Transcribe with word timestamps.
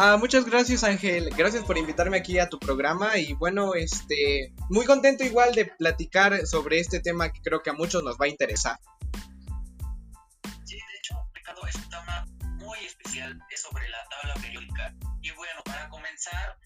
Ah, 0.00 0.16
muchas 0.16 0.44
gracias 0.44 0.84
Ángel, 0.84 1.28
gracias 1.36 1.64
por 1.64 1.76
invitarme 1.76 2.18
aquí 2.18 2.38
a 2.38 2.48
tu 2.48 2.60
programa 2.60 3.16
y 3.18 3.32
bueno, 3.32 3.74
este, 3.74 4.54
muy 4.70 4.86
contento 4.86 5.24
igual 5.24 5.52
de 5.56 5.64
platicar 5.64 6.46
sobre 6.46 6.78
este 6.78 7.00
tema 7.00 7.32
que 7.32 7.40
creo 7.42 7.64
que 7.64 7.70
a 7.70 7.72
muchos 7.72 8.04
nos 8.04 8.16
va 8.16 8.26
a 8.26 8.28
interesar. 8.28 8.78
Sí, 10.64 10.76
de 10.76 10.98
hecho, 10.98 11.16
Ricardo, 11.34 11.66
es 11.66 11.74
un 11.74 11.88
tema 11.88 12.24
muy 12.58 12.78
especial, 12.86 13.40
es 13.50 13.60
sobre 13.60 13.88
la 13.88 13.98
tabla 14.08 14.34
periódica. 14.40 14.94
Y 15.20 15.32
bueno, 15.32 15.62
para 15.64 15.88
comenzar, 15.88 16.56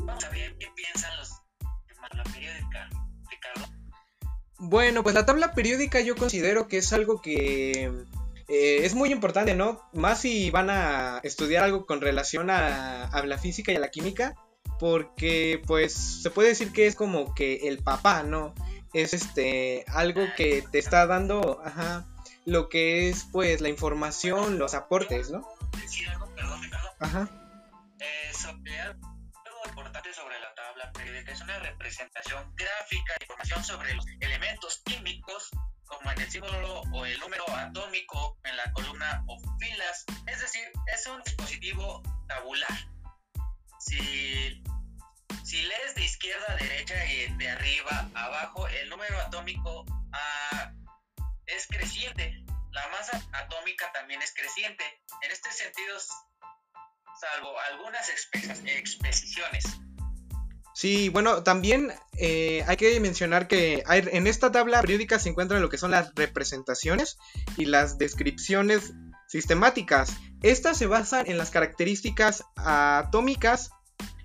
vamos 0.00 0.24
a 0.24 0.30
ver 0.30 0.56
qué 0.58 0.66
piensan 0.74 1.16
los 1.18 1.30
de 1.30 2.16
la 2.16 2.24
periódica. 2.24 2.88
Ricardo. 3.30 3.72
Bueno, 4.58 5.04
pues 5.04 5.14
la 5.14 5.24
tabla 5.24 5.54
periódica 5.54 6.00
yo 6.00 6.16
considero 6.16 6.66
que 6.66 6.78
es 6.78 6.92
algo 6.92 7.22
que 7.22 7.92
eh, 8.48 8.80
es 8.84 8.94
muy 8.94 9.10
importante, 9.10 9.54
¿no? 9.54 9.88
Más 9.92 10.20
si 10.20 10.50
van 10.50 10.70
a 10.70 11.20
estudiar 11.24 11.64
algo 11.64 11.84
con 11.84 12.00
relación 12.00 12.50
a, 12.50 13.04
a, 13.04 13.26
la 13.26 13.38
física 13.38 13.72
y 13.72 13.76
a 13.76 13.80
la 13.80 13.90
química, 13.90 14.34
porque 14.78 15.60
pues 15.66 15.94
se 15.94 16.30
puede 16.30 16.50
decir 16.50 16.72
que 16.72 16.86
es 16.86 16.94
como 16.94 17.34
que 17.34 17.68
el 17.68 17.78
papá, 17.82 18.22
¿no? 18.22 18.54
Es 18.92 19.14
este 19.14 19.84
algo 19.88 20.22
que 20.36 20.62
te 20.70 20.78
está 20.78 21.06
dando, 21.06 21.60
ajá, 21.64 22.06
lo 22.44 22.68
que 22.68 23.08
es 23.08 23.26
pues 23.32 23.60
la 23.60 23.68
información, 23.68 24.58
los 24.58 24.74
aportes, 24.74 25.30
¿no? 25.30 25.46
Decir 25.80 26.08
algo, 26.08 26.32
perdón, 26.34 26.62
Ricardo. 26.62 26.88
Ajá. 27.00 27.28
Eh, 27.98 28.32
sobre 28.32 28.78
algo 28.80 29.16
importante 29.68 30.12
sobre 30.12 30.38
la 30.38 30.54
tabla 30.54 30.92
periódica 30.92 31.32
es 31.32 31.40
una 31.40 31.58
representación 31.58 32.54
gráfica 32.54 33.14
de 33.18 33.24
información 33.24 33.64
sobre 33.64 33.94
los 33.94 34.06
elementos 34.20 34.82
químicos 34.84 35.50
como 35.86 36.10
en 36.10 36.20
el 36.20 36.30
símbolo 36.30 36.82
o 36.92 37.06
el 37.06 37.18
número 37.20 37.44
atómico 37.48 38.38
en 38.44 38.56
la 38.56 38.72
columna 38.72 39.24
o 39.28 39.38
filas. 39.58 40.04
Es 40.26 40.40
decir, 40.40 40.70
es 40.92 41.06
un 41.06 41.22
dispositivo 41.22 42.02
tabular. 42.28 42.88
Si, 43.78 44.62
si 45.44 45.62
lees 45.62 45.94
de 45.94 46.04
izquierda 46.04 46.44
a 46.48 46.56
derecha 46.56 47.06
y 47.06 47.32
de 47.36 47.48
arriba 47.50 48.10
a 48.14 48.24
abajo, 48.24 48.66
el 48.68 48.88
número 48.88 49.18
atómico 49.20 49.84
ah, 50.12 50.72
es 51.46 51.66
creciente. 51.68 52.44
La 52.72 52.88
masa 52.88 53.22
atómica 53.32 53.90
también 53.92 54.20
es 54.22 54.34
creciente. 54.34 54.84
En 55.22 55.30
este 55.30 55.50
sentido, 55.52 55.96
salvo 57.20 57.58
algunas 57.60 58.08
exposiciones. 58.10 59.64
Sí, 60.76 61.08
bueno, 61.08 61.42
también 61.42 61.90
eh, 62.18 62.62
hay 62.66 62.76
que 62.76 63.00
mencionar 63.00 63.48
que 63.48 63.82
en 63.88 64.26
esta 64.26 64.52
tabla 64.52 64.82
periódica 64.82 65.18
se 65.18 65.30
encuentran 65.30 65.62
lo 65.62 65.70
que 65.70 65.78
son 65.78 65.90
las 65.90 66.14
representaciones 66.14 67.16
y 67.56 67.64
las 67.64 67.96
descripciones 67.96 68.92
sistemáticas. 69.26 70.14
Estas 70.42 70.76
se 70.76 70.86
basan 70.86 71.30
en 71.30 71.38
las 71.38 71.48
características 71.48 72.44
atómicas 72.56 73.70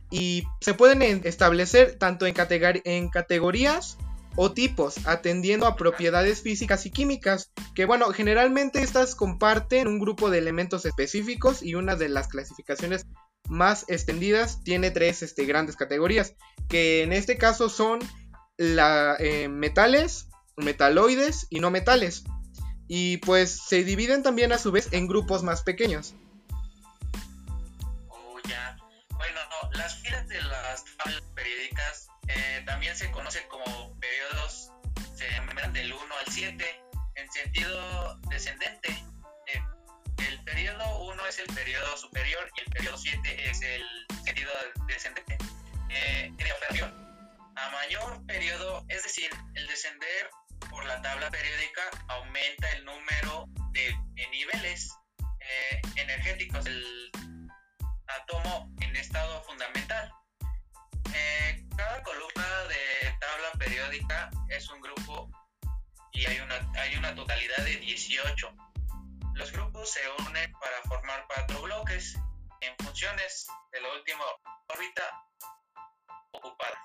y 0.10 0.44
se 0.60 0.74
pueden 0.74 1.02
establecer 1.24 1.96
tanto 1.98 2.28
en, 2.28 2.36
en 2.84 3.10
categorías 3.10 3.98
o 4.36 4.52
tipos, 4.52 5.08
atendiendo 5.08 5.68
a 5.68 5.78
propiedades 5.78 6.42
físicas 6.42 6.86
y 6.86 6.92
químicas, 6.92 7.52
que 7.76 7.86
bueno, 7.86 8.08
generalmente 8.12 8.82
estas 8.82 9.16
comparten 9.16 9.88
un 9.88 10.00
grupo 10.00 10.30
de 10.30 10.40
elementos 10.40 10.86
específicos 10.86 11.64
y 11.64 11.76
una 11.76 11.96
de 11.96 12.10
las 12.10 12.28
clasificaciones 12.28 13.06
más 13.52 13.84
extendidas 13.90 14.64
tiene 14.64 14.92
tres 14.92 15.22
este, 15.22 15.46
grandes 15.46 15.76
categorías, 15.76 16.36
que 16.70 17.04
en 17.04 17.12
este 17.12 17.38
caso 17.38 17.68
son 17.68 18.00
la, 18.56 19.18
eh, 19.20 19.50
metales, 19.50 20.30
metaloides 20.56 21.48
y 21.50 21.60
no 21.60 21.70
metales. 21.70 22.24
Y 22.88 23.18
pues 23.18 23.52
se 23.52 23.84
dividen 23.84 24.24
también 24.24 24.54
a 24.54 24.58
su 24.58 24.72
vez 24.72 24.88
en 24.92 25.08
grupos 25.08 25.44
más 25.44 25.64
pequeños. 25.64 26.14
Oh, 28.08 28.38
ya. 28.48 28.78
Bueno, 29.18 29.40
no, 29.50 29.72
las 29.78 29.96
filas 29.96 30.28
de 30.30 30.42
las 30.42 30.86
tablas 30.98 31.22
periódicas 31.36 32.08
eh, 32.30 32.64
también 32.66 32.96
se 32.96 33.12
conocen 33.12 33.44
como 33.50 33.98
periodos, 34.00 34.72
se 35.14 35.30
llaman 35.30 35.74
del 35.74 35.92
1 35.92 36.04
al 36.26 36.32
7, 36.32 36.66
en 37.16 37.32
sentido 37.32 38.18
descendente. 38.30 39.01
Periodo 41.92 41.98
superior 41.98 42.52
y 42.56 42.62
el 42.62 42.66
periodo 42.68 42.98
7 42.98 43.50
es 43.50 43.62
el 43.62 43.84
sentido 44.24 44.52
descendente. 44.88 45.38
Eh, 45.90 46.28
inferior. 46.28 46.90
A 47.56 47.70
mayor 47.70 48.26
periodo, 48.26 48.86
es 48.88 49.04
decir, 49.04 49.30
el 49.56 49.68
descender 49.68 50.30
por 50.70 50.86
la 50.86 51.02
tabla 51.02 51.30
periódica 51.30 51.82
aumenta 52.08 52.72
el 52.72 52.86
número 52.86 53.46
de, 53.74 53.94
de 54.14 54.28
niveles 54.30 54.90
eh, 55.40 55.82
energéticos 55.98 56.64
del 56.64 57.12
átomo 58.08 58.74
en 58.80 58.96
estado 58.96 59.44
fundamental. 59.44 60.14
Eh, 61.14 61.66
cada 61.76 62.02
columna 62.04 62.64
de 62.70 63.18
tabla 63.20 63.52
periódica 63.60 64.30
es 64.50 64.70
un 64.70 64.80
grupo 64.80 65.30
y 66.14 66.26
hay 66.26 66.40
una, 66.40 66.72
hay 66.82 66.96
una 66.96 67.14
totalidad 67.16 67.66
de 67.66 67.76
18. 67.78 68.56
Los 69.34 69.52
grupos 69.52 69.92
se 69.92 70.02
unen 70.26 70.54
funciones 73.02 73.48
de 73.74 73.82
la 73.82 73.88
última 73.98 74.24
órbita 74.68 75.02
ocupada. 76.34 76.78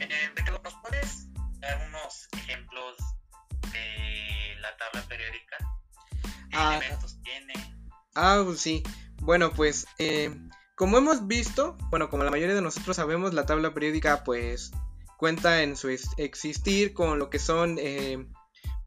Eh, 0.00 0.30
¿Nos 0.64 0.74
puedes 0.82 1.26
dar 1.60 1.88
unos 1.88 2.28
ejemplos 2.32 2.96
de 3.70 4.56
la 4.60 4.74
tabla 4.78 5.06
periódica? 5.08 5.56
¿Qué 6.50 6.56
Ah. 6.56 6.76
elementos 6.78 7.18
tiene? 7.22 7.52
Ah, 8.14 8.44
sí. 8.56 8.82
Bueno, 9.20 9.52
pues 9.52 9.86
eh, 9.98 10.34
como 10.74 10.96
hemos 10.96 11.26
visto, 11.26 11.76
bueno, 11.90 12.08
como 12.08 12.24
la 12.24 12.30
mayoría 12.30 12.54
de 12.54 12.62
nosotros 12.62 12.96
sabemos, 12.96 13.34
la 13.34 13.44
tabla 13.44 13.74
periódica 13.74 14.24
pues 14.24 14.70
cuenta 15.18 15.62
en 15.62 15.76
su 15.76 15.90
ex- 15.90 16.08
existir 16.16 16.94
con 16.94 17.18
lo 17.18 17.28
que 17.28 17.38
son 17.38 17.76
eh, 17.78 18.26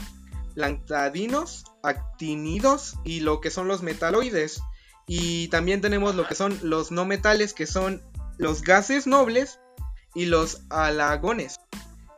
lantadinos, 0.54 1.64
actinidos 1.82 2.96
y 3.04 3.20
lo 3.20 3.40
que 3.40 3.50
son 3.50 3.68
los 3.68 3.82
metaloides. 3.82 4.62
Y 5.06 5.48
también 5.48 5.82
tenemos 5.82 6.14
lo 6.14 6.26
que 6.26 6.34
son 6.34 6.58
los 6.62 6.90
no 6.90 7.04
metales, 7.04 7.52
que 7.52 7.66
son 7.66 8.02
los 8.38 8.62
gases 8.62 9.06
nobles 9.06 9.60
y 10.14 10.24
los 10.26 10.62
halagones. 10.70 11.56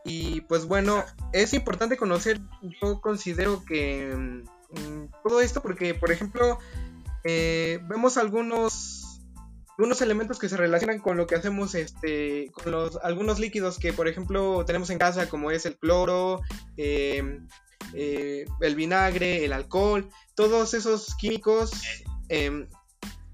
Y 0.06 0.42
pues 0.42 0.66
bueno, 0.66 1.04
es 1.32 1.52
importante 1.52 1.96
conocer, 1.96 2.40
yo 2.80 3.00
considero 3.00 3.64
que 3.64 4.14
mm, 4.16 5.08
todo 5.24 5.40
esto 5.40 5.60
porque, 5.60 5.94
por 5.94 6.12
ejemplo, 6.12 6.58
eh, 7.24 7.80
vemos 7.88 8.16
algunos 8.16 9.03
algunos 9.78 10.00
elementos 10.00 10.38
que 10.38 10.48
se 10.48 10.56
relacionan 10.56 11.00
con 11.00 11.16
lo 11.16 11.26
que 11.26 11.34
hacemos 11.34 11.74
este 11.74 12.50
con 12.53 12.72
los 12.72 12.97
algunos 13.03 13.38
líquidos 13.38 13.78
que 13.78 13.92
por 13.92 14.08
ejemplo 14.08 14.64
tenemos 14.64 14.88
en 14.88 14.98
casa 14.98 15.28
como 15.28 15.50
es 15.50 15.66
el 15.66 15.76
cloro 15.76 16.41
eh, 16.78 17.41
eh, 17.92 18.47
el 18.60 18.74
vinagre 18.74 19.44
el 19.44 19.52
alcohol 19.52 20.09
todos 20.34 20.72
esos 20.72 21.14
químicos 21.16 21.72
eh, 22.30 22.66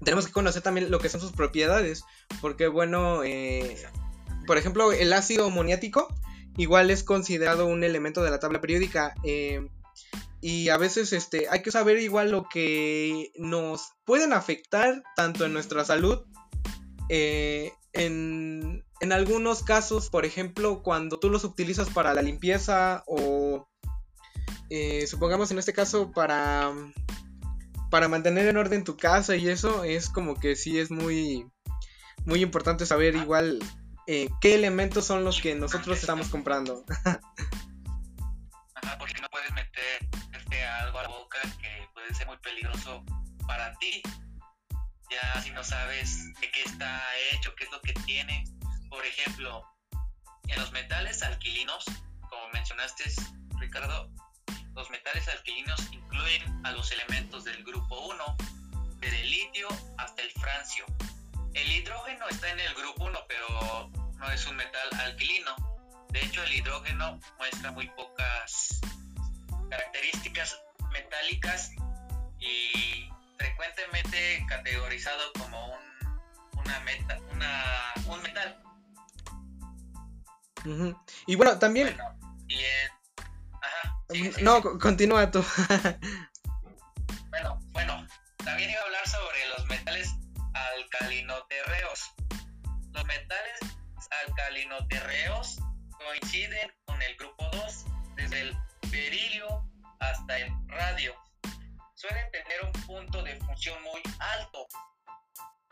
tenemos 0.03 0.27
que 0.27 0.33
conocer 0.33 0.61
también 0.61 0.91
lo 0.91 0.99
que 0.99 1.07
son 1.07 1.21
sus 1.21 1.31
propiedades 1.31 2.03
porque 2.41 2.67
bueno 2.67 3.23
eh, 3.23 3.77
por 4.45 4.57
ejemplo 4.57 4.91
el 4.91 5.13
ácido 5.13 5.45
amoniático 5.45 6.13
igual 6.57 6.91
es 6.91 7.03
considerado 7.03 7.65
un 7.65 7.83
elemento 7.83 8.23
de 8.23 8.31
la 8.31 8.39
tabla 8.39 8.61
periódica 8.61 9.15
eh, 9.23 9.67
y 10.41 10.69
a 10.69 10.77
veces 10.77 11.13
este, 11.13 11.47
hay 11.49 11.61
que 11.61 11.71
saber 11.71 11.99
igual 11.99 12.31
lo 12.31 12.47
que 12.49 13.31
nos 13.37 13.93
pueden 14.05 14.33
afectar 14.33 15.03
tanto 15.15 15.45
en 15.45 15.53
nuestra 15.53 15.85
salud. 15.85 16.19
eh, 17.09 17.71
en, 17.93 18.83
en 19.01 19.11
algunos 19.11 19.63
casos, 19.63 20.09
por 20.09 20.25
ejemplo, 20.25 20.81
cuando 20.81 21.19
tú 21.19 21.29
los 21.29 21.43
utilizas 21.43 21.89
para 21.89 22.13
la 22.13 22.21
limpieza 22.21 23.03
o 23.05 23.67
eh, 24.69 25.05
supongamos 25.07 25.51
en 25.51 25.59
este 25.59 25.73
caso 25.73 26.11
para, 26.11 26.73
para 27.91 28.07
mantener 28.07 28.47
en 28.47 28.57
orden 28.57 28.83
tu 28.83 28.97
casa 28.97 29.35
y 29.35 29.47
eso, 29.49 29.83
es 29.83 30.09
como 30.09 30.39
que 30.39 30.55
sí 30.55 30.79
es 30.79 30.89
muy, 30.89 31.45
muy 32.25 32.41
importante 32.41 32.85
saber 32.85 33.15
igual 33.15 33.59
eh, 34.07 34.29
qué 34.41 34.55
elementos 34.55 35.05
son 35.05 35.23
los 35.23 35.39
que 35.41 35.55
nosotros 35.55 35.99
estamos 35.99 36.29
comprando. 36.29 36.83
Ajá, 38.75 38.97
porque 38.97 39.21
no 39.21 39.29
puedes 39.29 39.51
meterte 39.53 40.65
algo 40.65 40.99
a 40.99 41.03
la 41.03 41.09
boca 41.09 41.39
que 41.61 41.87
puede 41.93 42.13
ser 42.13 42.27
muy 42.27 42.37
peligroso 42.37 43.03
para 43.47 43.73
ti, 43.75 44.01
ya 45.09 45.41
si 45.41 45.51
no 45.51 45.63
sabes 45.63 46.33
de 46.39 46.51
qué 46.51 46.63
está 46.63 47.01
hecho, 47.31 47.53
qué 47.55 47.63
es 47.65 47.71
lo 47.71 47.81
que 47.81 47.93
tiene. 48.05 48.43
Por 48.89 49.05
ejemplo, 49.05 49.63
en 50.47 50.59
los 50.59 50.71
metales 50.71 51.23
alquilinos, 51.23 51.85
como 52.29 52.49
mencionaste, 52.53 53.05
Ricardo, 53.59 54.09
los 54.75 54.89
metales 54.89 55.27
alquilinos 55.29 55.79
incluyen 55.91 56.65
a 56.65 56.71
los 56.71 56.91
elementos 56.91 57.43
del 57.43 57.63
grupo 57.63 57.99
1, 58.07 58.37
desde 58.99 59.21
el 59.21 59.31
litio 59.31 59.67
hasta 59.97 60.21
el 60.21 60.31
francio. 60.31 60.85
El 61.53 61.71
hidrógeno 61.71 62.27
está 62.29 62.49
en 62.49 62.59
el 62.59 62.73
grupo 62.73 63.05
1, 63.05 63.19
pero 63.27 63.91
no 64.17 64.31
es 64.31 64.47
un 64.47 64.55
metal 64.55 64.89
alquilino. 64.99 65.55
De 66.09 66.21
hecho, 66.21 66.43
el 66.43 66.53
hidrógeno 66.53 67.19
muestra 67.37 67.71
muy 67.71 67.87
pocas 67.89 68.81
características 69.69 70.59
metálicas 70.91 71.71
y 72.39 73.09
frecuentemente 73.37 74.45
categorizado 74.47 75.31
como 75.33 75.73
un, 75.73 76.59
una 76.59 76.79
meta, 76.81 77.19
una, 77.31 77.93
un 78.07 78.21
metal. 78.21 78.63
Y 81.27 81.35
bueno, 81.35 81.59
también... 81.59 81.95
no, 84.41 84.61
continúa 84.79 85.29
tú. 85.29 85.43
bueno, 87.29 87.59
bueno, 87.71 88.07
también 88.43 88.69
iba 88.71 88.79
a 88.79 88.83
hablar 88.85 89.07
sobre 89.07 89.47
los 89.49 89.65
metales 89.67 90.09
alcalinoterreos. 90.53 92.13
Los 92.91 93.05
metales 93.05 93.59
alcalinoterreos 94.25 95.57
coinciden 95.97 96.71
con 96.85 97.01
el 97.01 97.15
grupo 97.15 97.49
2 97.51 97.85
desde 98.15 98.41
el 98.41 98.57
berilio 98.89 99.69
hasta 99.99 100.37
el 100.37 100.51
radio. 100.67 101.15
Suelen 101.95 102.29
tener 102.31 102.65
un 102.65 102.71
punto 102.85 103.23
de 103.23 103.35
función 103.37 103.81
muy 103.83 104.01
alto 104.19 104.67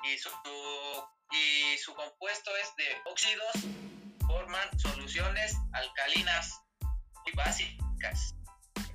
y 0.04 0.18
su, 0.18 0.30
y 1.32 1.78
su 1.78 1.94
compuesto 1.94 2.52
es 2.58 2.76
de 2.78 2.86
óxidos, 3.06 3.52
forman 4.26 4.80
soluciones 4.80 5.56
alcalinas 5.74 6.62
muy 7.24 7.34
básicas. 7.34 8.36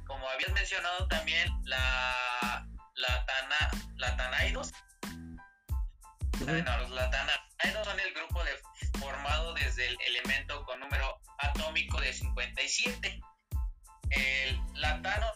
Como 0.06 0.29
habías 0.29 0.53
mencionado 0.53 1.06
también, 1.09 1.49
la, 1.65 2.67
la, 2.94 3.27
tana, 3.27 3.71
la 3.97 4.17
tanaidos. 4.17 4.73
Los 6.47 7.85
son 7.85 8.01
el 8.01 8.15
grupo 8.15 8.45
de, 8.45 8.53
formado 9.01 9.53
desde 9.55 9.89
el 9.89 9.99
elemento 10.07 10.65
con 10.65 10.79
número 10.79 11.21
atómico 11.39 12.01
de 12.01 12.13
57. 12.13 13.21
El 14.11 14.61
latano 14.75 15.27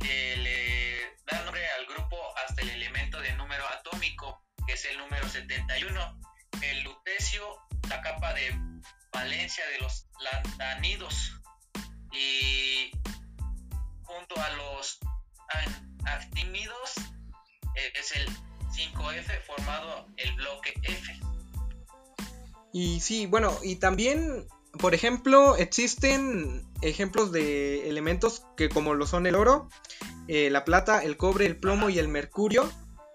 que 0.00 0.36
le 0.38 1.24
da 1.30 1.44
nombre 1.44 1.64
al 1.78 1.86
grupo 1.86 2.16
hasta 2.38 2.62
el 2.62 2.70
elemento 2.70 3.20
de 3.20 3.32
número 3.34 3.64
atómico, 3.68 4.42
que 4.66 4.72
es 4.72 4.84
el 4.86 4.98
número 4.98 5.28
71. 5.28 6.20
El 6.62 6.82
lutecio, 6.82 7.56
la 7.88 8.00
capa 8.00 8.34
de 8.34 8.52
valencia 9.12 9.64
de 9.68 9.78
los 9.78 10.08
lantanidos. 10.20 11.39
Y 22.80 23.00
sí, 23.00 23.26
bueno, 23.26 23.54
y 23.62 23.76
también 23.76 24.46
por 24.78 24.94
ejemplo, 24.94 25.54
existen 25.56 26.64
ejemplos 26.80 27.30
de 27.30 27.90
elementos 27.90 28.46
que 28.56 28.70
como 28.70 28.94
lo 28.94 29.06
son 29.06 29.26
el 29.26 29.34
oro, 29.34 29.68
eh, 30.28 30.48
la 30.48 30.64
plata, 30.64 31.04
el 31.04 31.18
cobre, 31.18 31.44
el 31.44 31.58
plomo 31.58 31.90
y 31.90 31.98
el 31.98 32.08
mercurio, 32.08 32.70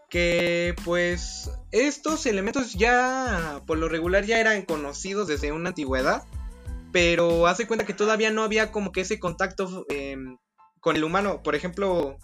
que 0.08 0.76
pues 0.86 1.50
estos 1.72 2.28
elementos 2.28 2.74
ya 2.74 3.64
por 3.66 3.80
lo 3.80 3.90
regular 3.90 4.24
ya 4.26 4.40
eran 4.40 4.62
conocidos 4.66 5.28
desde 5.28 5.52
una 5.52 5.70
antigüedad, 5.70 6.26
pero 6.92 7.48
hace 7.48 7.66
cuenta 7.66 7.88
que 7.88 7.94
todavía 7.96 8.30
no 8.30 8.44
había 8.44 8.72
como 8.72 8.92
que 8.92 9.02
ese 9.02 9.18
contacto 9.18 9.88
em, 9.90 10.38
con 10.80 10.96
el 10.96 11.04
humano, 11.04 11.42
por 11.42 11.56
ejemplo, 11.56 12.20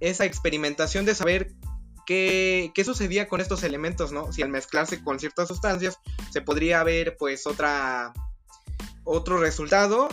esa 0.00 0.24
experimentación 0.24 1.04
de 1.04 1.14
saber 1.14 1.52
qué, 2.74 2.84
sucedía 2.84 3.28
con 3.28 3.40
estos 3.40 3.62
elementos, 3.62 4.10
¿no? 4.10 4.32
Si 4.32 4.42
al 4.42 4.48
mezclarse 4.48 5.02
con 5.02 5.20
ciertas 5.20 5.46
sustancias 5.46 5.98
se 6.32 6.40
podría 6.40 6.82
ver 6.82 7.16
pues 7.16 7.46
otra 7.46 8.12
otro 9.04 9.38
resultado. 9.38 10.08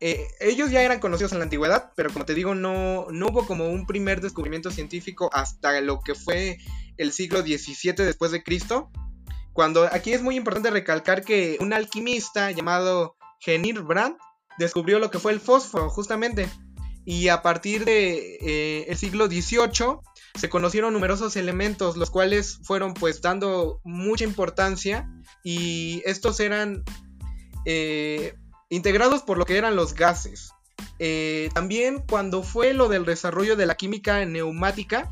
Eh, 0.00 0.28
ellos 0.40 0.70
ya 0.70 0.82
eran 0.82 1.00
conocidos 1.00 1.32
en 1.32 1.38
la 1.38 1.44
antigüedad, 1.44 1.92
pero 1.96 2.12
como 2.12 2.24
te 2.24 2.34
digo, 2.34 2.54
no, 2.54 3.06
no 3.10 3.28
hubo 3.28 3.46
como 3.46 3.68
un 3.68 3.86
primer 3.86 4.20
descubrimiento 4.20 4.70
científico 4.70 5.30
hasta 5.32 5.80
lo 5.80 6.00
que 6.00 6.14
fue 6.14 6.58
el 6.98 7.12
siglo 7.12 7.40
XVII 7.40 7.94
después 8.04 8.30
de 8.30 8.42
Cristo. 8.42 8.90
Cuando 9.52 9.88
aquí 9.90 10.12
es 10.12 10.22
muy 10.22 10.36
importante 10.36 10.70
recalcar 10.70 11.24
que 11.24 11.56
un 11.60 11.72
alquimista 11.72 12.50
llamado 12.52 13.16
Genir 13.40 13.80
Brandt 13.80 14.18
descubrió 14.58 14.98
lo 14.98 15.10
que 15.10 15.18
fue 15.18 15.32
el 15.32 15.40
fósforo, 15.40 15.88
justamente. 15.88 16.48
Y 17.04 17.28
a 17.28 17.42
partir 17.42 17.84
de 17.84 18.36
eh, 18.40 18.86
el 18.88 18.96
siglo 18.96 19.26
XVIII 19.26 19.98
se 20.38 20.48
conocieron 20.48 20.92
numerosos 20.92 21.36
elementos, 21.36 21.96
los 21.96 22.10
cuales 22.10 22.60
fueron 22.62 22.94
pues 22.94 23.20
dando 23.20 23.80
mucha 23.84 24.24
importancia 24.24 25.10
y 25.42 26.02
estos 26.04 26.38
eran 26.40 26.84
eh, 27.64 28.34
integrados 28.68 29.22
por 29.22 29.36
lo 29.36 29.44
que 29.44 29.56
eran 29.56 29.76
los 29.76 29.94
gases. 29.94 30.52
Eh, 31.00 31.50
también 31.54 32.02
cuando 32.08 32.42
fue 32.42 32.72
lo 32.72 32.88
del 32.88 33.04
desarrollo 33.04 33.56
de 33.56 33.66
la 33.66 33.74
química 33.74 34.24
neumática, 34.24 35.10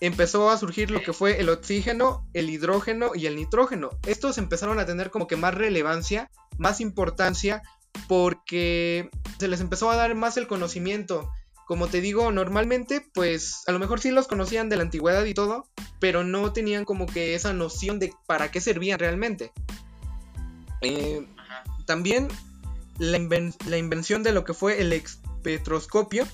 empezó 0.00 0.50
a 0.50 0.58
surgir 0.58 0.90
lo 0.90 1.02
que 1.02 1.12
fue 1.12 1.40
el 1.40 1.48
oxígeno, 1.48 2.26
el 2.32 2.50
hidrógeno 2.50 3.12
y 3.14 3.26
el 3.26 3.36
nitrógeno. 3.36 3.90
Estos 4.06 4.38
empezaron 4.38 4.78
a 4.78 4.86
tener 4.86 5.10
como 5.10 5.26
que 5.26 5.36
más 5.36 5.54
relevancia, 5.54 6.30
más 6.58 6.80
importancia, 6.80 7.62
porque 8.08 9.10
se 9.38 9.48
les 9.48 9.60
empezó 9.60 9.90
a 9.90 9.96
dar 9.96 10.14
más 10.14 10.36
el 10.36 10.46
conocimiento. 10.46 11.30
Como 11.70 11.86
te 11.86 12.00
digo, 12.00 12.32
normalmente, 12.32 13.00
pues 13.14 13.62
a 13.68 13.70
lo 13.70 13.78
mejor 13.78 14.00
sí 14.00 14.10
los 14.10 14.26
conocían 14.26 14.68
de 14.68 14.76
la 14.76 14.82
antigüedad 14.82 15.24
y 15.24 15.34
todo, 15.34 15.68
pero 16.00 16.24
no 16.24 16.52
tenían 16.52 16.84
como 16.84 17.06
que 17.06 17.36
esa 17.36 17.52
noción 17.52 18.00
de 18.00 18.12
para 18.26 18.50
qué 18.50 18.60
servían 18.60 18.98
realmente. 18.98 19.52
Eh, 20.80 21.24
también 21.86 22.26
la, 22.98 23.18
invención 23.78 24.24
de 24.24 24.32
lo 24.32 24.42
que 24.42 24.52
fue 24.52 24.80
el 24.80 24.92
espectroscopio. 24.92 26.26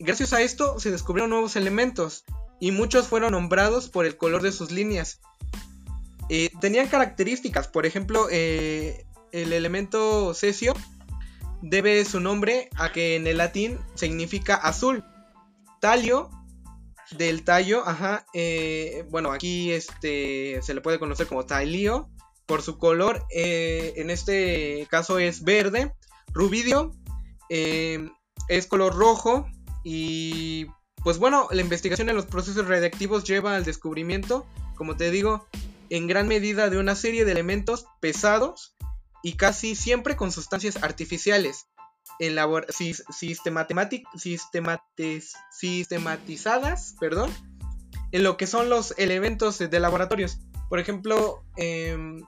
Gracias 0.00 0.32
a 0.32 0.42
esto 0.42 0.80
se 0.80 0.90
descubrieron 0.90 1.30
nuevos 1.30 1.54
elementos 1.54 2.24
y 2.58 2.72
muchos 2.72 3.06
fueron 3.06 3.30
nombrados 3.30 3.88
por 3.88 4.04
el 4.04 4.16
color 4.16 4.42
de 4.42 4.50
sus 4.50 4.72
líneas. 4.72 5.20
Eh, 6.28 6.50
tenían 6.60 6.88
características, 6.88 7.68
por 7.68 7.86
ejemplo, 7.86 8.26
eh, 8.32 9.06
el 9.30 9.52
elemento 9.52 10.34
cesio 10.34 10.74
debe 11.62 12.04
su 12.04 12.20
nombre 12.20 12.68
a 12.76 12.92
que 12.92 13.16
en 13.16 13.26
el 13.26 13.38
latín 13.38 13.78
significa 13.94 14.54
azul. 14.54 15.04
Talio, 15.80 16.30
del 17.16 17.44
tallo, 17.44 17.86
ajá, 17.86 18.26
eh, 18.34 19.04
bueno, 19.10 19.32
aquí 19.32 19.72
este, 19.72 20.60
se 20.62 20.74
le 20.74 20.80
puede 20.80 20.98
conocer 20.98 21.26
como 21.26 21.46
talio, 21.46 22.08
por 22.46 22.62
su 22.62 22.78
color, 22.78 23.24
eh, 23.30 23.94
en 23.96 24.10
este 24.10 24.86
caso 24.90 25.18
es 25.18 25.44
verde, 25.44 25.94
rubidio, 26.32 26.92
eh, 27.48 28.10
es 28.48 28.66
color 28.66 28.94
rojo 28.94 29.46
y 29.84 30.66
pues 31.02 31.18
bueno, 31.18 31.48
la 31.52 31.60
investigación 31.60 32.08
en 32.08 32.16
los 32.16 32.26
procesos 32.26 32.66
radiactivos 32.66 33.24
lleva 33.24 33.54
al 33.54 33.64
descubrimiento, 33.64 34.46
como 34.76 34.96
te 34.96 35.10
digo, 35.10 35.46
en 35.90 36.06
gran 36.06 36.28
medida 36.28 36.70
de 36.70 36.78
una 36.78 36.94
serie 36.94 37.24
de 37.24 37.32
elementos 37.32 37.86
pesados 38.00 38.76
y 39.22 39.34
casi 39.34 39.74
siempre 39.74 40.16
con 40.16 40.32
sustancias 40.32 40.82
artificiales 40.82 41.66
sistematizadas 45.50 46.94
perdón, 47.00 47.30
en 48.12 48.22
lo 48.22 48.36
que 48.36 48.46
son 48.46 48.68
los 48.68 48.94
elementos 48.98 49.58
de 49.58 49.80
laboratorios. 49.80 50.38
Por 50.68 50.78
ejemplo, 50.78 51.44
em, 51.56 52.22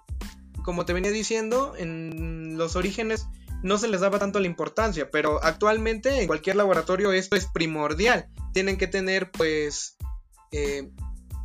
como 0.64 0.84
te 0.84 0.92
venía 0.92 1.10
diciendo, 1.10 1.74
en 1.76 2.56
los 2.56 2.76
orígenes 2.76 3.26
no 3.62 3.78
se 3.78 3.88
les 3.88 4.00
daba 4.00 4.18
tanto 4.18 4.40
la 4.40 4.46
importancia, 4.46 5.10
pero 5.10 5.42
actualmente 5.42 6.20
en 6.20 6.26
cualquier 6.26 6.56
laboratorio 6.56 7.12
esto 7.12 7.36
es 7.36 7.46
primordial. 7.46 8.28
Tienen 8.52 8.76
que 8.76 8.86
tener 8.86 9.30
pues 9.30 9.96
eh, 10.50 10.90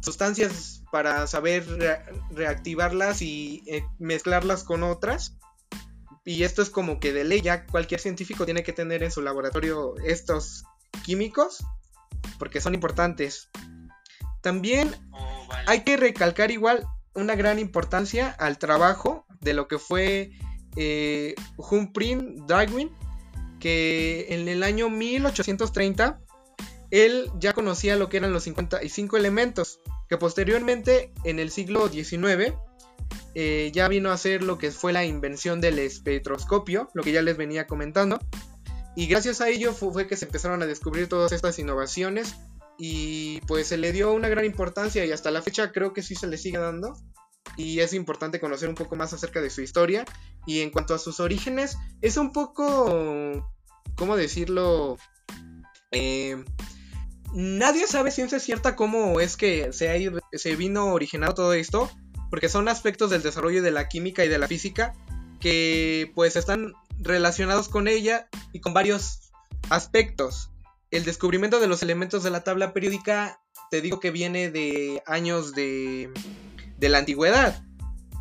sustancias 0.07 0.83
para 0.89 1.27
saber 1.27 1.65
reactivarlas 2.31 3.21
y 3.21 3.61
eh, 3.67 3.83
mezclarlas 3.99 4.63
con 4.63 4.83
otras. 4.83 5.35
Y 6.23 6.43
esto 6.43 6.61
es 6.61 6.69
como 6.69 7.01
que 7.01 7.11
de 7.11 7.25
ley, 7.25 7.41
ya 7.41 7.65
cualquier 7.65 7.99
científico 7.99 8.45
tiene 8.45 8.63
que 8.63 8.71
tener 8.71 9.03
en 9.03 9.11
su 9.11 9.21
laboratorio 9.21 9.95
estos 10.05 10.63
químicos, 11.03 11.65
porque 12.39 12.61
son 12.61 12.73
importantes. 12.73 13.49
También 14.41 14.95
oh, 15.11 15.49
hay 15.65 15.83
que 15.83 15.97
recalcar 15.97 16.51
igual 16.51 16.87
una 17.13 17.35
gran 17.35 17.59
importancia 17.59 18.29
al 18.39 18.59
trabajo 18.59 19.25
de 19.41 19.53
lo 19.53 19.67
que 19.67 19.77
fue 19.77 20.31
eh, 20.77 21.35
Humphrey 21.57 22.17
Darwin, 22.47 22.91
que 23.59 24.27
en 24.29 24.47
el 24.47 24.63
año 24.63 24.89
1830 24.89 26.21
él 26.91 27.29
ya 27.39 27.51
conocía 27.51 27.97
lo 27.97 28.07
que 28.07 28.17
eran 28.17 28.31
los 28.31 28.43
55 28.43 29.17
elementos 29.17 29.81
que 30.09 30.17
posteriormente 30.17 31.11
en 31.23 31.39
el 31.39 31.51
siglo 31.51 31.89
XIX 31.89 32.53
eh, 33.35 33.71
ya 33.73 33.87
vino 33.87 34.11
a 34.11 34.17
ser 34.17 34.43
lo 34.43 34.57
que 34.57 34.71
fue 34.71 34.93
la 34.93 35.05
invención 35.05 35.61
del 35.61 35.79
espectroscopio, 35.79 36.89
lo 36.93 37.03
que 37.03 37.11
ya 37.11 37.21
les 37.21 37.37
venía 37.37 37.67
comentando. 37.67 38.19
Y 38.95 39.05
gracias 39.05 39.41
a 39.41 39.49
ello 39.49 39.73
fue, 39.73 40.07
que 40.07 40.17
se 40.17 40.25
empezaron 40.25 40.63
a 40.63 40.65
descubrir 40.65 41.07
todas 41.07 41.31
estas 41.31 41.59
innovaciones 41.59 42.35
y 42.79 43.41
pues 43.41 43.67
se 43.67 43.77
le 43.77 43.91
dio 43.91 44.11
una 44.13 44.27
gran 44.27 44.43
importancia 44.43 45.05
y 45.05 45.11
hasta 45.11 45.29
la 45.29 45.43
fecha 45.43 45.71
creo 45.71 45.93
que 45.93 46.01
sí 46.01 46.15
se 46.15 46.25
le 46.25 46.37
sigue 46.37 46.57
dando. 46.57 46.95
Y 47.57 47.79
es 47.79 47.93
importante 47.93 48.39
conocer 48.39 48.69
un 48.69 48.75
poco 48.75 48.95
más 48.95 49.13
acerca 49.13 49.39
de 49.39 49.51
su 49.51 49.61
historia. 49.61 50.03
Y 50.47 50.61
en 50.61 50.71
cuanto 50.71 50.95
a 50.95 50.99
sus 50.99 51.19
orígenes, 51.19 51.77
es 52.01 52.17
un 52.17 52.31
poco, 52.31 53.47
¿cómo 53.95 54.17
decirlo? 54.17 54.97
Eh, 55.91 56.43
nadie 57.33 57.87
sabe 57.87 58.11
ciencia 58.11 58.39
cierta 58.39 58.75
cómo 58.75 59.19
es 59.19 59.37
que 59.37 59.73
se, 59.73 60.11
se 60.33 60.55
vino 60.55 60.93
originado 60.93 61.33
todo 61.33 61.53
esto 61.53 61.91
porque 62.29 62.49
son 62.49 62.67
aspectos 62.67 63.09
del 63.09 63.23
desarrollo 63.23 63.61
de 63.61 63.71
la 63.71 63.87
química 63.87 64.25
y 64.25 64.27
de 64.29 64.37
la 64.37 64.47
física 64.47 64.93
que 65.39 66.11
pues 66.15 66.35
están 66.35 66.73
relacionados 66.99 67.69
con 67.69 67.87
ella 67.87 68.27
y 68.53 68.59
con 68.59 68.73
varios 68.73 69.31
aspectos. 69.69 70.51
El 70.91 71.03
descubrimiento 71.03 71.59
de 71.59 71.67
los 71.67 71.83
elementos 71.83 72.23
de 72.23 72.31
la 72.31 72.43
tabla 72.43 72.73
periódica, 72.73 73.39
te 73.69 73.81
digo 73.81 73.99
que 73.99 74.11
viene 74.11 74.49
de 74.49 75.03
años 75.05 75.53
de, 75.53 76.09
de 76.77 76.89
la 76.89 76.99
antigüedad, 76.99 77.61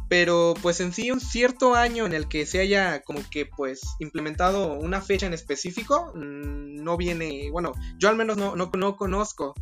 pero 0.09 0.55
pues 0.63 0.81
en 0.81 0.93
sí 0.93 1.11
un 1.11 1.21
cierto 1.21 1.75
año 1.75 2.07
en 2.07 2.13
el 2.13 2.29
que 2.29 2.47
se 2.47 2.61
haya 2.61 3.03
como 3.03 3.21
que 3.31 3.47
pues 3.47 3.81
implementado 3.99 4.75
una 4.75 5.01
fecha 5.01 5.27
en 5.27 5.35
específico, 5.35 6.13
mm, 6.15 6.83
no 6.83 6.97
viene, 6.97 7.51
bueno, 7.51 7.73
yo 7.99 8.09
al 8.09 8.17
menos 8.17 8.37
no, 8.37 8.57
no, 8.57 8.71
no 8.73 8.97
conozco 8.97 9.55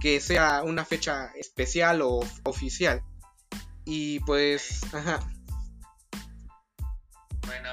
que 0.00 0.20
sea 0.20 0.62
una 0.62 0.84
fecha 0.84 1.32
especial 1.34 2.02
o 2.02 2.20
oficial. 2.44 3.02
Y 3.84 4.20
pues, 4.20 4.82
ajá. 4.94 5.20
Bueno, 7.46 7.70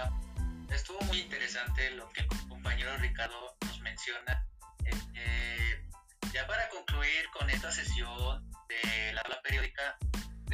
estuvo 0.69 0.99
muy 1.01 1.19
interesante 1.19 1.91
lo 1.91 2.09
que 2.09 2.21
el 2.21 2.27
compañero 2.47 2.95
Ricardo 2.97 3.55
nos 3.65 3.79
menciona. 3.81 4.47
Eh, 4.85 5.89
ya 6.33 6.47
para 6.47 6.69
concluir 6.69 7.25
con 7.37 7.49
esta 7.49 7.71
sesión 7.71 8.49
de 8.69 9.13
la 9.13 9.21
tabla 9.21 9.41
periódica, 9.43 9.97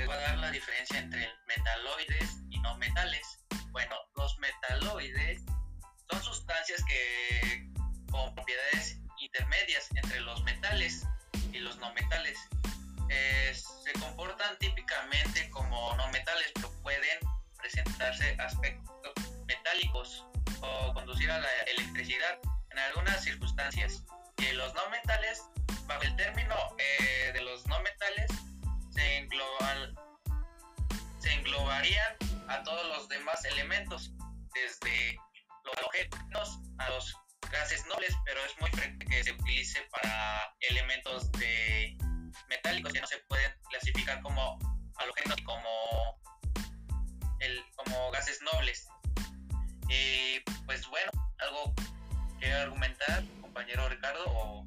voy 0.05 0.15
a 0.15 0.20
dar 0.20 0.38
la 0.38 0.51
diferencia 0.51 1.00
entre 1.00 1.29
metaloides 1.48 2.38
y 2.50 2.60
no 2.60 2.77
metales. 2.77 3.46
Bueno, 3.72 3.96
los 4.15 4.38
metaloides 4.39 5.43
son 6.10 6.24
sustancias 6.24 6.84
que 6.86 7.72
con 8.12 8.34
propiedades 8.36 8.98
intermedias 9.20 9.88
entre 9.96 10.20
los 10.22 10.43
metales 10.43 11.05
y 11.51 11.60
los 11.60 11.77
no 11.77 11.93
metales. 11.93 12.38
Eh, 13.10 13.53
se 13.53 13.93
comportan 13.93 14.58
típicamente 14.60 15.50
como 15.50 15.96
no 15.96 16.08
metales, 16.12 16.51
pero 16.55 16.72
pueden 16.81 17.20
presentarse 17.58 18.36
aspectos 18.39 19.13
metálicos 19.46 20.25
o 20.62 20.93
conducir 20.93 21.29
a 21.29 21.39
la 21.39 21.50
electricidad 21.67 22.39
en 22.72 22.79
algunas 22.79 23.24
circunstancias. 23.24 24.03
Y 24.38 24.53
los 24.53 24.74
no 24.74 24.89
metales, 24.89 25.43
bajo 25.86 26.01
el 26.03 26.15
término 26.15 26.55
eh, 26.77 27.31
de 27.34 27.41
los 27.41 27.65
no 27.67 27.79
metales, 27.81 28.31
se, 28.91 29.29
se 31.19 31.33
englobarían 31.33 32.15
a 32.48 32.63
todos 32.63 32.88
los 32.88 33.07
demás 33.10 33.43
elementos, 33.45 34.12
desde 34.53 35.17
los 35.63 35.77
halógenos 35.77 36.60
a 36.79 36.89
los 36.89 37.15
gases 37.51 37.86
nobles, 37.88 38.15
pero 38.25 38.39
es 38.45 38.60
muy 38.60 38.69
frecuente 38.71 39.05
que 39.05 39.24
se 39.24 39.31
utilice 39.31 39.81
para 39.91 40.53
elementos 40.62 41.31
de 41.33 41.98
metálicos 42.50 42.93
que 42.93 43.01
no 43.01 43.07
se 43.07 43.17
pueden 43.29 43.51
clasificar 43.69 44.21
como 44.21 44.57
halógenos 44.98 45.39
y 45.39 45.43
como, 45.43 45.69
el, 47.39 47.63
como 47.75 48.12
gases 48.12 48.41
nobles. 48.41 48.88
Y 49.89 50.39
pues 50.65 50.88
bueno, 50.88 51.12
algo 51.39 51.74
que 52.39 52.51
argumentar, 52.51 53.24
compañero 53.41 53.88
Ricardo, 53.89 54.24
o 54.27 54.65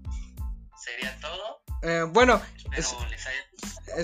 sería 0.76 1.18
todo. 1.20 1.62
Eh, 1.82 2.04
bueno, 2.08 2.40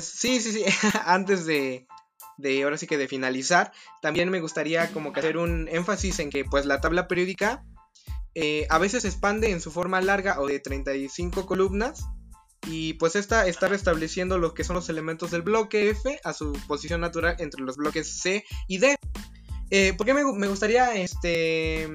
sí, 0.01 0.41
sí, 0.41 0.53
sí, 0.53 0.65
antes 1.05 1.47
de, 1.47 1.87
de 2.37 2.63
ahora 2.63 2.77
sí 2.77 2.87
que 2.87 2.99
de 2.99 3.09
finalizar, 3.09 3.73
también 4.03 4.31
me 4.31 4.41
gustaría 4.41 4.93
como 4.93 5.13
que 5.13 5.21
hacer 5.21 5.37
un 5.37 5.69
énfasis 5.69 6.19
en 6.19 6.31
que 6.31 6.45
pues 6.45 6.67
la 6.67 6.81
tabla 6.81 7.09
periódica 7.09 7.65
eh, 8.35 8.67
a 8.71 8.79
veces 8.79 9.03
se 9.03 9.09
expande 9.09 9.51
en 9.51 9.61
su 9.61 9.71
forma 9.71 10.01
larga 10.01 10.41
o 10.41 10.47
de 10.47 10.61
35 10.61 11.47
columnas 11.47 12.05
y 12.67 12.95
pues 12.95 13.17
esta 13.17 13.47
está 13.47 13.69
restableciendo 13.69 14.39
lo 14.39 14.55
que 14.55 14.65
son 14.65 14.77
los 14.77 14.89
elementos 14.89 15.31
del 15.31 15.43
bloque 15.43 15.91
F 15.91 16.21
a 16.23 16.33
su 16.33 16.53
posición 16.69 17.01
natural 17.01 17.37
entre 17.39 17.63
los 17.63 17.77
bloques 17.77 18.21
C 18.21 18.45
y 18.69 18.79
D. 18.79 18.97
Eh, 19.71 19.95
¿Por 19.97 20.07
qué 20.07 20.15
me, 20.15 20.49
gustaría, 20.49 20.95
este, 20.95 21.89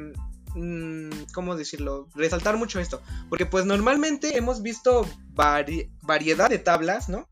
mm, 0.56 1.10
cómo 1.34 1.56
decirlo, 1.56 2.08
resaltar 2.15 2.58
mucho 2.58 2.80
esto? 2.80 3.01
Porque 3.30 3.46
pues 3.46 3.65
normalmente 3.65 4.38
hemos 4.38 4.62
visto 4.62 5.08
variedad 5.34 6.50
de 6.50 6.60
tablas, 6.60 7.10
¿no? 7.10 7.27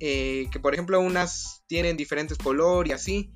Eh, 0.00 0.48
que 0.50 0.58
por 0.58 0.72
ejemplo 0.72 0.98
unas 0.98 1.62
tienen 1.66 1.96
diferentes 1.96 2.38
color 2.38 2.88
y 2.88 2.92
así. 2.92 3.32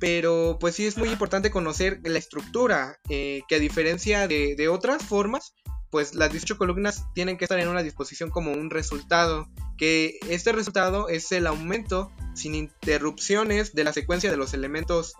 Pero 0.00 0.56
pues 0.58 0.74
sí 0.74 0.86
es 0.86 0.96
muy 0.96 1.08
importante 1.08 1.50
conocer 1.50 2.00
la 2.02 2.18
estructura, 2.18 2.98
eh, 3.08 3.42
que 3.48 3.56
a 3.56 3.60
diferencia 3.60 4.26
de, 4.26 4.56
de 4.56 4.68
otras 4.68 5.04
formas, 5.04 5.54
pues 5.90 6.14
las 6.14 6.32
18 6.32 6.58
columnas 6.58 7.04
tienen 7.14 7.36
que 7.36 7.44
estar 7.44 7.60
en 7.60 7.68
una 7.68 7.82
disposición 7.82 8.30
como 8.30 8.50
un 8.52 8.70
resultado, 8.70 9.48
que 9.76 10.18
este 10.28 10.50
resultado 10.52 11.08
es 11.08 11.30
el 11.30 11.46
aumento 11.46 12.10
sin 12.34 12.54
interrupciones 12.54 13.74
de 13.74 13.84
la 13.84 13.92
secuencia 13.92 14.30
de 14.30 14.36
los 14.36 14.52
elementos 14.52 15.14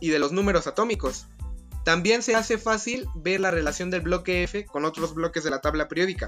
y 0.00 0.08
de 0.08 0.18
los 0.18 0.32
números 0.32 0.66
atómicos. 0.66 1.26
También 1.84 2.22
se 2.22 2.34
hace 2.34 2.58
fácil 2.58 3.06
ver 3.14 3.40
la 3.40 3.50
relación 3.50 3.90
del 3.90 4.02
bloque 4.02 4.42
F 4.42 4.66
con 4.66 4.84
otros 4.84 5.14
bloques 5.14 5.44
de 5.44 5.50
la 5.50 5.60
tabla 5.60 5.88
periódica. 5.88 6.26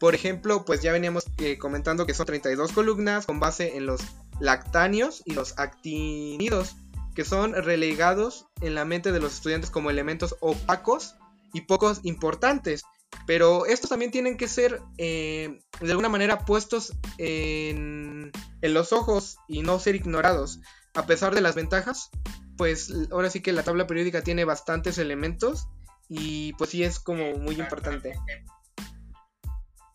Por 0.00 0.14
ejemplo, 0.14 0.64
pues 0.64 0.80
ya 0.80 0.92
veníamos 0.92 1.26
eh, 1.36 1.58
comentando 1.58 2.06
que 2.06 2.14
son 2.14 2.24
32 2.24 2.72
columnas 2.72 3.26
con 3.26 3.38
base 3.38 3.76
en 3.76 3.84
los 3.84 4.00
lactáneos 4.40 5.22
y 5.26 5.34
los 5.34 5.58
actinidos, 5.58 6.74
que 7.14 7.22
son 7.22 7.52
relegados 7.52 8.46
en 8.62 8.74
la 8.74 8.86
mente 8.86 9.12
de 9.12 9.20
los 9.20 9.34
estudiantes 9.34 9.68
como 9.68 9.90
elementos 9.90 10.36
opacos 10.40 11.16
y 11.52 11.60
pocos 11.60 12.00
importantes. 12.02 12.82
Pero 13.26 13.66
estos 13.66 13.90
también 13.90 14.10
tienen 14.10 14.38
que 14.38 14.48
ser 14.48 14.80
eh, 14.96 15.60
de 15.82 15.90
alguna 15.90 16.08
manera 16.08 16.46
puestos 16.46 16.94
en, 17.18 18.32
en 18.62 18.74
los 18.74 18.94
ojos 18.94 19.36
y 19.48 19.60
no 19.60 19.78
ser 19.78 19.96
ignorados. 19.96 20.60
A 20.94 21.04
pesar 21.04 21.34
de 21.34 21.42
las 21.42 21.54
ventajas, 21.54 22.08
pues 22.56 22.90
ahora 23.10 23.28
sí 23.28 23.42
que 23.42 23.52
la 23.52 23.64
tabla 23.64 23.86
periódica 23.86 24.22
tiene 24.22 24.46
bastantes 24.46 24.96
elementos 24.96 25.68
y 26.08 26.54
pues 26.54 26.70
sí 26.70 26.84
es 26.84 26.98
como 26.98 27.34
muy 27.34 27.60
importante. 27.60 28.14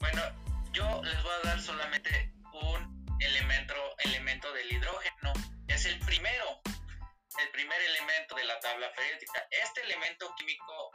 Bueno, 0.06 0.22
yo 0.72 1.02
les 1.04 1.24
voy 1.24 1.32
a 1.32 1.48
dar 1.48 1.60
solamente 1.60 2.32
un 2.54 3.18
elemento, 3.20 3.74
elemento 4.04 4.54
del 4.54 4.72
hidrógeno. 4.72 5.34
Es 5.68 5.86
el 5.88 5.98
primero, 6.02 6.62
el 7.42 7.50
primer 7.50 7.82
elemento 7.82 8.36
de 8.36 8.44
la 8.44 8.60
tabla 8.60 8.86
periódica. 8.96 9.48
Este 9.50 9.82
elemento 9.82 10.32
químico 10.38 10.92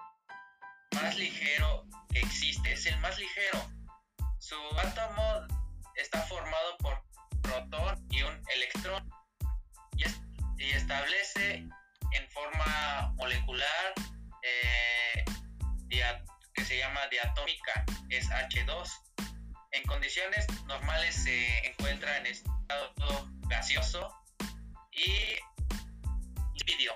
más 0.94 1.16
ligero 1.16 1.86
que 2.12 2.20
existe, 2.20 2.72
es 2.72 2.86
el 2.86 2.96
más 2.98 3.18
ligero. 3.18 3.68
Su 4.38 4.54
átomo 4.78 5.44
está 5.96 6.22
formado 6.22 6.76
por 6.78 7.02
protón 7.42 8.06
y 8.10 8.22
un 8.22 8.40
electrón 8.54 9.10
y, 9.96 10.70
establece 10.70 11.66
en 12.12 12.30
forma 12.30 13.12
molecular 13.16 13.94
diatómica, 17.22 17.84
es 18.08 18.28
H2. 18.28 18.90
En 19.72 19.82
condiciones 19.84 20.46
normales 20.66 21.14
se 21.14 21.68
encuentra 21.68 22.18
en 22.18 22.26
estado 22.26 23.30
gaseoso 23.48 24.12
y 24.92 25.36
líquido. 26.66 26.94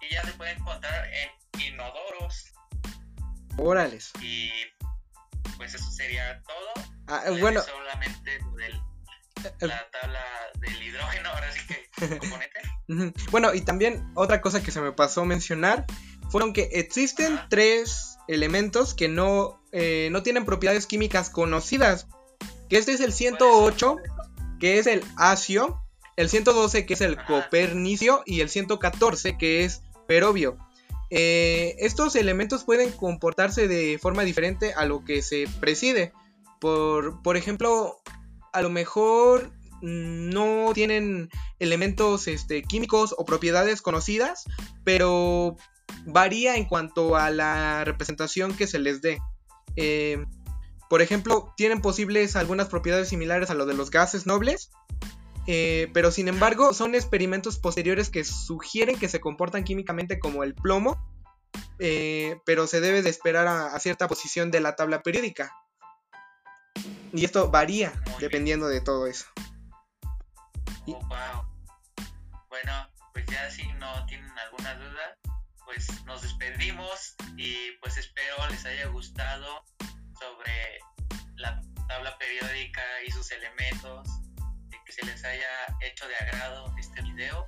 Y 0.00 0.12
ya 0.12 0.22
se 0.24 0.32
puede 0.32 0.52
encontrar 0.52 1.08
en 1.12 1.62
inodoros, 1.62 2.52
Órales. 3.58 4.12
Y 4.20 4.50
pues 5.56 5.74
eso 5.74 5.90
sería 5.90 6.42
todo. 6.42 6.86
Ah, 7.06 7.22
eh, 7.26 7.40
bueno. 7.40 7.60
Solamente 7.60 8.38
del, 8.56 8.74
eh, 8.74 9.66
la 9.66 9.90
tabla 9.90 10.24
del 10.58 10.82
hidrógeno, 10.82 11.28
ahora 11.28 11.52
sí 11.52 11.60
que 11.66 12.18
componente. 12.18 12.60
bueno, 13.30 13.54
y 13.54 13.60
también 13.60 14.10
otra 14.14 14.40
cosa 14.40 14.62
que 14.62 14.70
se 14.70 14.80
me 14.80 14.92
pasó 14.92 15.24
mencionar 15.24 15.84
fueron 16.30 16.52
que 16.52 16.62
existen 16.72 17.38
tres 17.50 18.11
elementos 18.28 18.94
que 18.94 19.08
no, 19.08 19.60
eh, 19.72 20.08
no 20.12 20.22
tienen 20.22 20.44
propiedades 20.44 20.86
químicas 20.86 21.30
conocidas. 21.30 22.06
Que 22.68 22.78
este 22.78 22.92
es 22.92 23.00
el 23.00 23.12
108, 23.12 23.96
que 24.58 24.78
es 24.78 24.86
el 24.86 25.04
asio, 25.16 25.82
el 26.16 26.28
112 26.28 26.86
que 26.86 26.94
es 26.94 27.00
el 27.00 27.22
copernicio 27.24 28.22
y 28.26 28.40
el 28.40 28.48
114 28.48 29.36
que 29.38 29.64
es 29.64 29.82
perobio. 30.06 30.58
Eh, 31.10 31.76
estos 31.78 32.16
elementos 32.16 32.64
pueden 32.64 32.90
comportarse 32.90 33.68
de 33.68 33.98
forma 34.00 34.22
diferente 34.22 34.72
a 34.72 34.86
lo 34.86 35.04
que 35.04 35.20
se 35.22 35.46
preside. 35.60 36.12
Por, 36.60 37.22
por 37.22 37.36
ejemplo, 37.36 38.00
a 38.52 38.62
lo 38.62 38.70
mejor 38.70 39.52
no 39.82 40.70
tienen 40.72 41.28
elementos 41.58 42.28
este, 42.28 42.62
químicos 42.62 43.14
o 43.18 43.24
propiedades 43.24 43.82
conocidas, 43.82 44.44
pero 44.84 45.56
varía 46.06 46.56
en 46.56 46.64
cuanto 46.64 47.16
a 47.16 47.30
la 47.30 47.84
representación 47.84 48.54
que 48.56 48.66
se 48.66 48.78
les 48.78 49.02
dé. 49.02 49.18
Eh, 49.76 50.24
por 50.88 51.00
ejemplo, 51.00 51.54
tienen 51.56 51.80
posibles 51.80 52.36
algunas 52.36 52.68
propiedades 52.68 53.08
similares 53.08 53.50
a 53.50 53.54
lo 53.54 53.64
de 53.64 53.74
los 53.74 53.90
gases 53.90 54.26
nobles, 54.26 54.70
eh, 55.46 55.90
pero 55.94 56.10
sin 56.10 56.28
embargo 56.28 56.74
son 56.74 56.94
experimentos 56.94 57.58
posteriores 57.58 58.10
que 58.10 58.24
sugieren 58.24 58.98
que 58.98 59.08
se 59.08 59.20
comportan 59.20 59.64
químicamente 59.64 60.18
como 60.18 60.44
el 60.44 60.54
plomo, 60.54 61.02
eh, 61.78 62.38
pero 62.44 62.66
se 62.66 62.80
debe 62.80 63.02
de 63.02 63.10
esperar 63.10 63.48
a, 63.48 63.78
cierta 63.80 64.06
posición 64.06 64.50
de 64.50 64.60
la 64.60 64.76
tabla 64.76 65.02
periódica. 65.02 65.52
Y 67.12 67.24
esto 67.24 67.50
varía 67.50 67.92
dependiendo 68.20 68.68
de 68.68 68.80
todo 68.80 69.06
eso. 69.06 69.26
Oh, 70.86 70.92
wow. 70.92 71.46
Bueno, 72.48 72.88
pues 73.12 73.24
ya 73.26 73.50
si 73.50 73.66
no 73.74 74.04
tienen 74.06 74.30
alguna 74.38 74.74
duda, 74.74 75.16
pues 75.72 76.04
nos 76.04 76.20
despedimos 76.22 77.14
y 77.36 77.54
pues 77.80 77.96
espero 77.96 78.36
les 78.50 78.64
haya 78.66 78.88
gustado 78.88 79.64
sobre 80.18 80.78
la 81.36 81.62
tabla 81.88 82.16
periódica 82.18 82.82
y 83.06 83.10
sus 83.10 83.30
elementos, 83.32 84.06
y 84.68 84.84
que 84.84 84.92
se 84.92 85.06
les 85.06 85.24
haya 85.24 85.48
hecho 85.80 86.06
de 86.06 86.14
agrado 86.16 86.74
este 86.78 87.00
video 87.02 87.46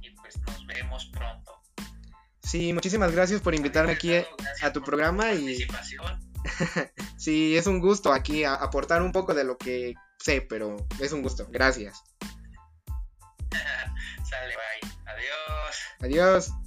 y 0.00 0.10
pues 0.10 0.38
nos 0.38 0.66
vemos 0.66 1.06
pronto. 1.06 1.60
Sí, 2.42 2.72
muchísimas 2.72 3.10
gracias 3.10 3.40
por 3.40 3.54
invitarme 3.56 3.92
aquí 3.92 4.14
a 4.62 4.72
tu 4.72 4.82
programa 4.82 5.32
y 5.32 5.66
sí, 7.18 7.56
es 7.56 7.66
un 7.66 7.80
gusto 7.80 8.12
aquí 8.12 8.44
aportar 8.44 9.02
un 9.02 9.10
poco 9.10 9.34
de 9.34 9.42
lo 9.42 9.58
que 9.58 9.94
sé, 10.18 10.42
pero 10.42 10.76
es 11.00 11.10
un 11.10 11.22
gusto. 11.22 11.48
Gracias. 11.50 12.04
Sale, 14.30 14.54
bye. 14.54 14.90
Adiós. 15.06 15.76
Adiós. 16.00 16.65